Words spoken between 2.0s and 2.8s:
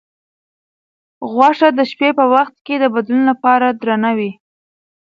په وخت کې